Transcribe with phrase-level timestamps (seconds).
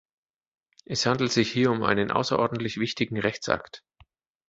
[0.83, 3.83] Es handelt sich hier um einen außerordentlich wichtigen Rechtsakt.